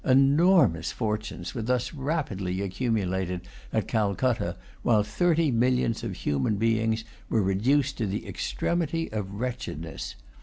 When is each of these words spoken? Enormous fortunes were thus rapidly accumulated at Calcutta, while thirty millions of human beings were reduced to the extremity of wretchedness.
Enormous 0.03 0.91
fortunes 0.91 1.53
were 1.53 1.61
thus 1.61 1.93
rapidly 1.93 2.59
accumulated 2.63 3.39
at 3.71 3.87
Calcutta, 3.87 4.55
while 4.81 5.03
thirty 5.03 5.51
millions 5.51 6.03
of 6.03 6.15
human 6.15 6.55
beings 6.55 7.05
were 7.29 7.43
reduced 7.43 7.99
to 7.99 8.07
the 8.07 8.27
extremity 8.27 9.11
of 9.11 9.35
wretchedness. 9.35 10.15